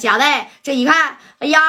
[0.00, 1.60] 贾代这一看，哎呀，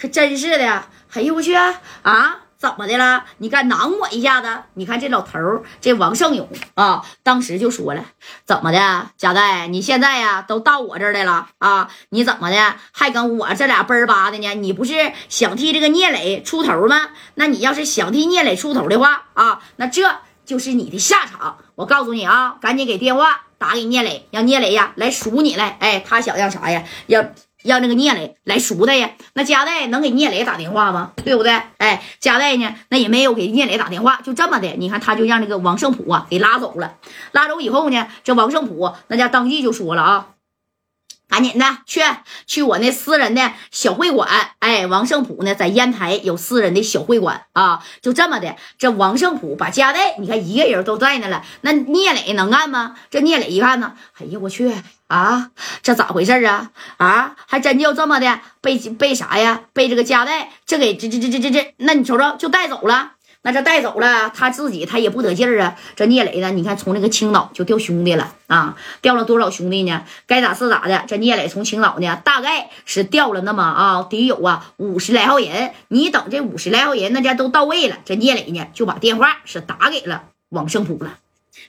[0.00, 2.40] 可真是的，哎呦我去啊！
[2.58, 3.24] 怎么的了？
[3.36, 4.48] 你敢囊我一下子？
[4.74, 8.02] 你看这老头，这王胜勇啊，当时就说了
[8.46, 9.66] ：“怎么的，贾代？
[9.68, 11.90] 你现在呀，都到我这儿来了啊？
[12.08, 14.54] 你怎么的，还跟我这俩奔儿巴的呢？
[14.54, 17.10] 你不是想替这个聂磊出头吗？
[17.34, 20.10] 那你要是想替聂磊出头的话啊，那这
[20.46, 21.58] 就是你的下场。
[21.74, 25.76] 我告诉你啊，赶紧给电话打给聂磊，让聂磊呀来赎你来。
[25.78, 26.82] 哎，他想要啥呀？
[27.06, 27.22] 要。”
[27.66, 29.10] 让那个聂磊来赎他呀？
[29.34, 31.12] 那加代能给聂磊打电话吗？
[31.24, 31.60] 对不对？
[31.78, 32.74] 哎，加代呢？
[32.88, 34.68] 那也没有给聂磊打电话，就这么的。
[34.78, 36.94] 你看，他就让这个王胜普啊给拉走了。
[37.32, 40.28] 拉走以后呢，这王胜普那家当即就说了啊。
[41.28, 42.00] 赶紧的去
[42.46, 44.28] 去我那私人的小会馆，
[44.60, 52.96] 哎，王胜普呢在烟台有私人的小会馆啊，就这么的，这王胜普把家代，你看一个人都在那了，那聂磊能干吗？
[53.10, 54.72] 这聂磊一看呢，哎呀我去
[55.08, 55.50] 啊，
[55.82, 56.70] 这咋回事啊？
[56.98, 59.62] 啊，还真就这么的被被啥呀？
[59.72, 63.12] 被这个家代这给这这这这这这，那你瞅瞅就带走了。
[63.46, 65.76] 那这带走了，他自己他也不得劲儿啊。
[65.94, 70.02] 这聂磊呢，你看从那个青岛就掉兄弟了啊，掉了多少兄弟呢？
[70.26, 71.04] 该咋是咋的。
[71.06, 75.70] 这聂磊从青岛呢，大概是掉了那么啊，得有啊五十来号人。
[75.86, 81.18] 你等这五十来号人那家都到位了，这聂磊呢就把电话是打给了王胜普了。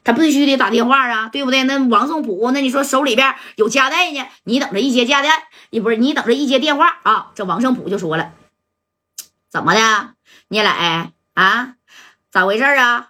[0.04, 1.62] 他必须得打电话啊，对不对？
[1.62, 7.28] 那王胜普，那你说手里边有家带呢，你等着一接家带，你不是你等着一接电话啊？
[7.36, 8.32] 这王胜普就说了，
[9.52, 10.14] 怎么的，
[10.48, 10.70] 聂磊？
[11.38, 11.76] 啊，
[12.32, 13.10] 咋回事啊？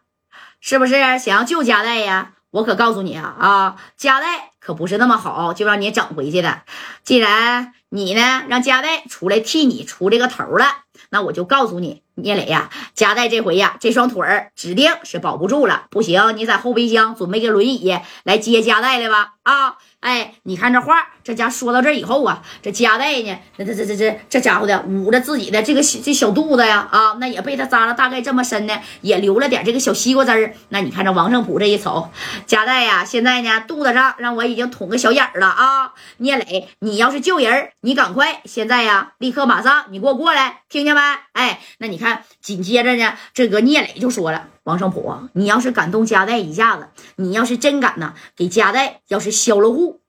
[0.60, 2.34] 是不是想要救加代呀？
[2.50, 6.64] 我可告诉你啊啊，加代可不是那么好，就让你整回去的。
[7.06, 10.66] 既然你呢让加代出来替你出这个头了，
[11.10, 15.86] 那我就告诉你，聂磊呀，加代这回呀，这双腿儿指定是保不住了。
[15.90, 19.34] 不行，你在后备箱准备个轮椅来接加代来吧。
[19.44, 19.78] 啊。
[20.00, 30.54] 哎，你看这话，这家说到这以后啊，这加代呢，这这这这这这家伙的捂着自己的这个这小肚子呀，啊，那也被他扎了大概这么深呢，也留了点这个小西瓜汁儿。
[30.70, 32.10] 那你看这王胜普这一瞅，
[32.46, 35.94] 加代呀，现在呢肚子上让我已经捅个小眼儿了啊！
[36.18, 41.02] 聂磊，你要是救人，你赶快现在呀，立刻马上你给我过来，听见没？
[41.34, 42.07] 哎，那你看
[42.42, 44.48] 紧接着呢，这个聂磊就说了。
[44.64, 50.02] 王胜普，你要是敢动加代一下子，你要是真敢呢，给加代要是销了户，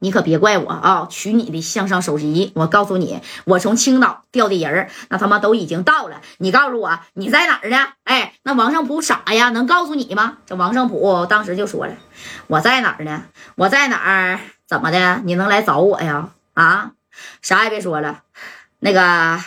[0.00, 1.06] 你可别怪我啊！
[1.08, 6.20] 取你的向上首级，我告诉你，我从青岛调的人那他妈都已经到了。
[6.38, 7.92] 你告诉我你在哪儿呢？
[8.02, 10.38] 哎，那王胜普傻呀，能告诉你吗？
[10.46, 11.94] 这王胜普当时就说了，
[12.48, 13.22] 我在哪儿呢？
[13.54, 14.40] 我在哪儿？
[14.66, 15.22] 怎么的？
[15.24, 16.30] 你能来找我呀？
[16.54, 16.90] 啊，
[17.40, 18.22] 啥也别说了，
[18.80, 19.40] 那个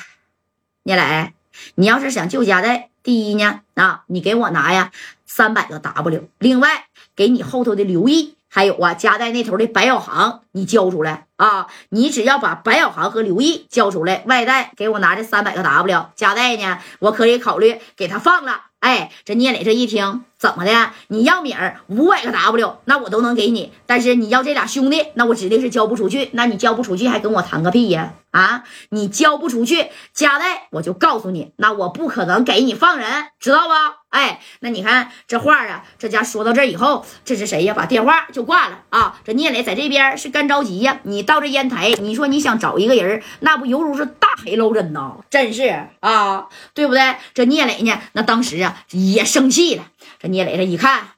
[0.83, 1.33] 聂磊，
[1.75, 2.89] 你要是想救家代。
[3.03, 4.91] 第一呢，啊，你给我拿呀
[5.27, 11.67] 三百个 W，另外给你后头的刘毅，还有啊夹带那头的白小航，你交出来啊！
[11.89, 18.61] 你只要把白小航和刘毅交出来，外带给我拿这三百个 W，夹带呢，我可以考虑给他放了。
[18.79, 20.91] 哎，这聂磊这一听，怎么的？
[21.07, 23.73] 你要米儿五百个 W，那我都能给你。
[23.87, 26.29] 但是你要这俩兄弟，那我指定是交不出去。
[26.33, 28.13] 那你交不出去，还跟我谈个屁呀？
[28.31, 33.73] 啊，你交不出去，加代我就告诉你，那我不可能给你放人，知道不？
[34.09, 37.73] 哎，那你看这话啊，这家说到这以后，这是谁呀？
[37.73, 39.19] 把电话就挂了啊！
[39.25, 40.99] 这聂磊在这边是干着急呀。
[41.03, 47.17] 你到这烟台，你说你想找一个人，那不犹如是大海捞针呐，真是啊，对不对？
[47.33, 49.87] 这聂磊呢，那当时啊也生气了。
[50.19, 51.09] 这聂磊这一看，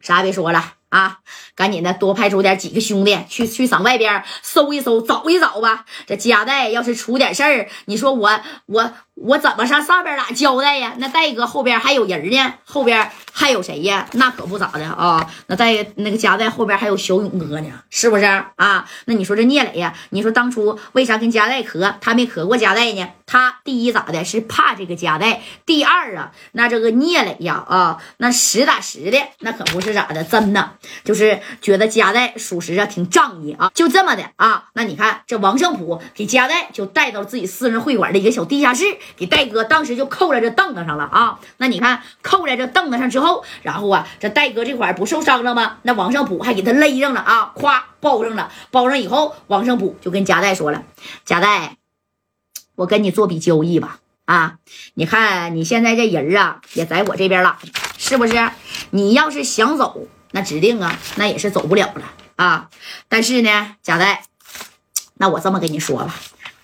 [0.00, 0.77] 啥也别说了。
[0.90, 1.18] 啊，
[1.54, 5.84] 赶紧的，多派出点几个兄弟去去上外边搜一搜，找一找吧。
[6.06, 10.94] 这家代要是出点事儿，你说我我我怎么上上边俩交代呀？
[10.98, 14.08] 那戴哥后边还有人呢，后边还有谁呀？
[14.12, 15.30] 那可不咋的啊。
[15.48, 18.24] 那戴那个家代后边还有小勇哥呢，是不是
[18.56, 18.88] 啊？
[19.04, 19.94] 那你说这聂磊呀？
[20.10, 21.96] 你说当初为啥跟家代磕？
[22.00, 23.06] 他没磕过家代呢？
[23.28, 24.24] 他第一咋的？
[24.24, 25.42] 是怕这个夹带。
[25.64, 30.72] 第二啊，那这个聂磊呀啊，那实打实的，那可不是咋的，真的。
[31.04, 34.64] 就是觉得夹带属实啊挺仗义啊，就这么的啊。
[34.72, 38.84] 那你看这王胜普给夹带就带到自己私人会馆的一个小地下室，
[39.16, 41.38] 给戴哥当时就扣在这凳子上了啊。
[41.58, 45.76] 那你看扣在这凳子上之后，然后啊这戴哥这块不受伤了吗？
[45.82, 50.82] 那王胜普还给他勒上了啊，咵包上了，包上以后，王胜普就跟夹带说了
[51.26, 51.76] ：“夹带，
[52.78, 54.58] 我跟你做笔交易吧啊！
[54.94, 57.58] 你看你现在这人啊也在我这边了，
[57.96, 58.50] 是不是？
[58.90, 62.68] 你要是想走。”那指定啊，那也是走不了了啊！
[63.08, 64.24] 但是呢，贾代，
[65.14, 66.14] 那我这么跟你说吧，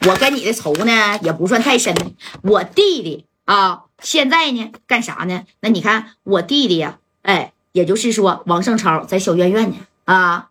[0.06, 1.96] 我跟你的仇呢也不算太深。
[2.42, 5.44] 我弟弟啊，现在呢干啥呢？
[5.60, 10.50] 那你看我弟弟呀，哎，也就是说王胜超在小院院呢啊。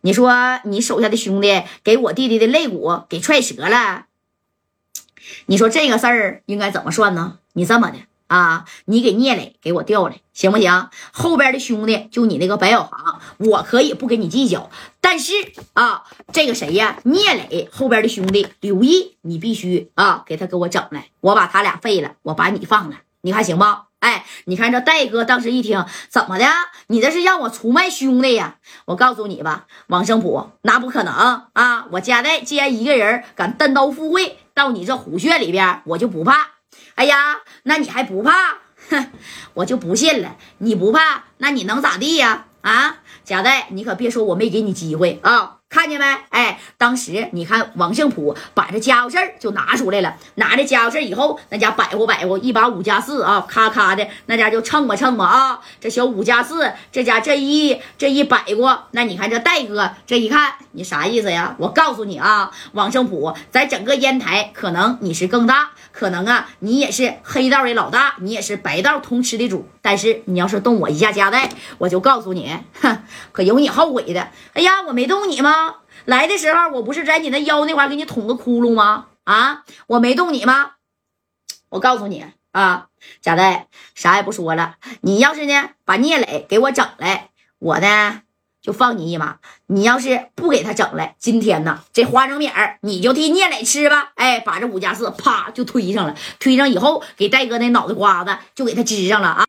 [0.00, 4.06] 你说你手下的兄弟给我弟弟的肋骨给踹折了，
[5.46, 7.38] 你说这个事儿应该怎么算呢？
[7.52, 10.88] 你这么的啊，你给聂磊给我调来，行不行？
[11.12, 14.70] 后边的兄弟就你那个白小航，我可以不跟你计较，
[15.02, 15.32] 但是
[15.74, 16.98] 啊，这个谁呀？
[17.02, 23.64] 聂磊后边的兄弟刘毅，你必须啊给他给我整来，我把他俩废了，我把你放了，你看行不？
[23.98, 26.46] 哎，你看这戴哥当时一听，怎么的？
[26.88, 28.56] 你这是让我出卖兄弟呀？
[28.86, 31.14] 我告诉你吧，王胜普，那不可能
[31.52, 31.86] 啊！
[31.92, 36.52] 我家代既然一个人敢单刀赴会到你这虎穴里边，我就不怕。
[36.94, 38.58] 哎呀，那你还不怕？
[38.90, 39.10] 哼，
[39.54, 40.36] 我就不信了。
[40.58, 42.46] 你不怕，那你能咋地呀？
[42.60, 45.58] 啊，贾代，你可别说我没给你机会啊！
[45.72, 46.04] 看见没？
[46.28, 61.56] 哎，当时你看王胜普把这家伙事儿就拿出来了，拿着家伙事儿以后，那家摆乎摆乎，一把五加四啊，咔咔的那家就蹭吧蹭吧啊，这小五加四，这家这一这一摆过，那你看这戴哥这一看，你啥意思呀？
[61.58, 73.02] 我告诉你啊，王胜普在整个烟台，可能你是更大，可能啊，你也是黑道的老大，你也是白道通吃的主，但是你要是动我一下夹带，我就告诉你，哼，
[73.32, 74.30] 可有你后悔的。
[74.54, 75.74] 哎呀，我没动你吗？
[76.04, 79.06] 来的时候，我不是在你那腰那块给你捅个窟窿吗？
[79.24, 80.72] 啊，我没动你吗？
[81.68, 82.86] 我告诉你啊，
[83.20, 84.76] 贾代，啥也不说了。
[85.00, 88.22] 你要是呢，把聂磊给我整来，我呢
[88.60, 89.38] 就放你一马。
[89.66, 94.12] 你要是不给他整来，今天呢，这花生米儿你就替聂磊吃吧。
[94.16, 99.40] 哎，把这五加四啪就推上了，推上以后，给戴哥那脑袋瓜子就给他支上了啊。